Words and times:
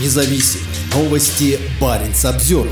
независим. 0.00 0.60
Новости 0.92 1.58
Баренц 1.80 2.24
обзор. 2.24 2.68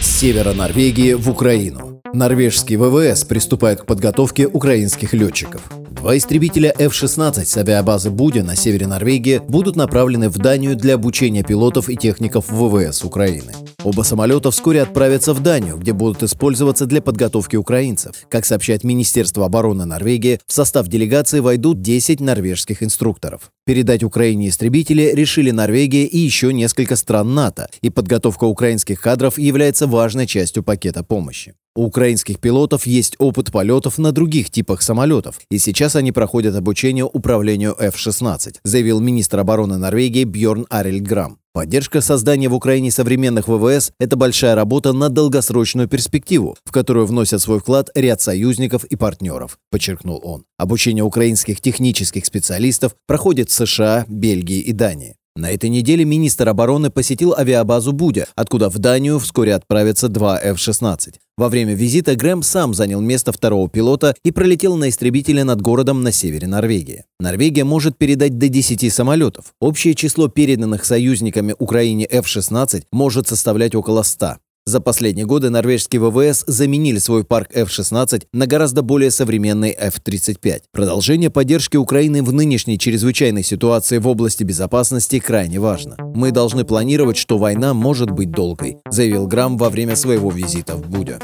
С 0.00 0.20
севера 0.20 0.52
Норвегии 0.52 1.14
в 1.14 1.30
Украину. 1.30 2.00
Норвежский 2.12 2.76
ВВС 2.76 3.24
приступает 3.24 3.82
к 3.82 3.86
подготовке 3.86 4.46
украинских 4.46 5.12
летчиков. 5.12 5.60
Два 5.90 6.16
истребителя 6.16 6.74
F-16 6.78 7.44
с 7.44 7.56
авиабазы 7.56 8.10
Будя 8.10 8.42
на 8.42 8.56
севере 8.56 8.86
Норвегии 8.86 9.40
будут 9.46 9.76
направлены 9.76 10.28
в 10.28 10.38
Данию 10.38 10.76
для 10.76 10.94
обучения 10.94 11.42
пилотов 11.42 11.88
и 11.88 11.96
техников 11.96 12.46
ВВС 12.48 13.04
Украины. 13.04 13.52
Оба 13.84 14.02
самолета 14.02 14.50
вскоре 14.50 14.82
отправятся 14.82 15.32
в 15.32 15.40
Данию, 15.40 15.76
где 15.76 15.92
будут 15.92 16.24
использоваться 16.24 16.84
для 16.84 17.00
подготовки 17.00 17.54
украинцев. 17.54 18.16
Как 18.28 18.44
сообщает 18.44 18.82
Министерство 18.82 19.46
обороны 19.46 19.84
Норвегии, 19.84 20.40
в 20.48 20.52
состав 20.52 20.88
делегации 20.88 21.38
войдут 21.38 21.80
10 21.80 22.18
норвежских 22.18 22.82
инструкторов. 22.82 23.52
Передать 23.64 24.02
Украине 24.02 24.48
истребители 24.48 25.12
решили 25.14 25.52
Норвегия 25.52 26.06
и 26.06 26.18
еще 26.18 26.52
несколько 26.52 26.96
стран 26.96 27.34
НАТО, 27.34 27.68
и 27.80 27.88
подготовка 27.88 28.44
украинских 28.44 29.00
кадров 29.00 29.38
является 29.38 29.86
важной 29.86 30.26
частью 30.26 30.64
пакета 30.64 31.04
помощи. 31.04 31.54
У 31.78 31.84
украинских 31.84 32.40
пилотов 32.40 32.88
есть 32.88 33.14
опыт 33.20 33.52
полетов 33.52 33.98
на 33.98 34.10
других 34.10 34.50
типах 34.50 34.82
самолетов, 34.82 35.38
и 35.48 35.58
сейчас 35.58 35.94
они 35.94 36.10
проходят 36.10 36.56
обучение 36.56 37.04
управлению 37.04 37.76
F-16, 37.78 38.56
заявил 38.64 38.98
министр 38.98 39.38
обороны 39.38 39.76
Норвегии 39.78 40.24
Бьорн 40.24 40.66
Арельграм. 40.70 41.38
Поддержка 41.52 42.00
создания 42.00 42.48
в 42.48 42.54
Украине 42.54 42.90
современных 42.90 43.46
ВВС– 43.46 43.92
это 44.00 44.16
большая 44.16 44.56
работа 44.56 44.92
на 44.92 45.08
долгосрочную 45.08 45.86
перспективу, 45.86 46.56
в 46.64 46.72
которую 46.72 47.06
вносят 47.06 47.40
свой 47.42 47.60
вклад 47.60 47.90
ряд 47.94 48.20
союзников 48.20 48.82
и 48.82 48.96
партнеров, 48.96 49.56
подчеркнул 49.70 50.20
он. 50.24 50.46
Обучение 50.56 51.04
украинских 51.04 51.60
технических 51.60 52.26
специалистов 52.26 52.96
проходит 53.06 53.50
в 53.50 53.52
США, 53.52 54.04
Бельгии 54.08 54.58
и 54.58 54.72
Дании. 54.72 55.14
На 55.38 55.52
этой 55.52 55.70
неделе 55.70 56.04
министр 56.04 56.48
обороны 56.48 56.90
посетил 56.90 57.32
авиабазу 57.32 57.92
Будя, 57.92 58.26
откуда 58.34 58.68
в 58.68 58.78
Данию 58.78 59.20
вскоре 59.20 59.54
отправятся 59.54 60.08
два 60.08 60.36
F-16. 60.36 61.14
Во 61.36 61.48
время 61.48 61.74
визита 61.74 62.16
Грэм 62.16 62.42
сам 62.42 62.74
занял 62.74 63.00
место 63.00 63.30
второго 63.30 63.68
пилота 63.68 64.16
и 64.24 64.32
пролетел 64.32 64.76
на 64.76 64.88
истребителе 64.88 65.44
над 65.44 65.60
городом 65.60 66.02
на 66.02 66.10
севере 66.10 66.48
Норвегии. 66.48 67.04
Норвегия 67.20 67.62
может 67.62 67.96
передать 67.96 68.36
до 68.36 68.48
10 68.48 68.92
самолетов. 68.92 69.54
Общее 69.60 69.94
число 69.94 70.26
переданных 70.26 70.84
союзниками 70.84 71.54
Украине 71.56 72.08
F-16 72.10 72.86
может 72.90 73.28
составлять 73.28 73.76
около 73.76 74.02
100. 74.02 74.38
За 74.68 74.80
последние 74.80 75.24
годы 75.24 75.48
норвежские 75.48 75.98
ВВС 75.98 76.44
заменили 76.46 76.98
свой 76.98 77.24
парк 77.24 77.48
F-16 77.54 78.26
на 78.34 78.46
гораздо 78.46 78.82
более 78.82 79.10
современный 79.10 79.70
F-35. 79.70 80.64
Продолжение 80.72 81.30
поддержки 81.30 81.78
Украины 81.78 82.22
в 82.22 82.34
нынешней 82.34 82.78
чрезвычайной 82.78 83.42
ситуации 83.42 83.96
в 83.96 84.06
области 84.06 84.44
безопасности 84.44 85.20
крайне 85.20 85.58
важно. 85.58 85.96
Мы 86.14 86.32
должны 86.32 86.66
планировать, 86.66 87.16
что 87.16 87.38
война 87.38 87.72
может 87.72 88.10
быть 88.10 88.30
долгой, 88.30 88.76
заявил 88.90 89.26
Грамм 89.26 89.56
во 89.56 89.70
время 89.70 89.96
своего 89.96 90.30
визита 90.30 90.76
в 90.76 90.86
Будя. 90.90 91.18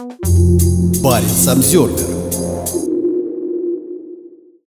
Парень 1.02 1.28
Самсервер 1.28 2.13